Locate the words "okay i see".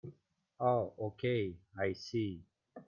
0.99-2.41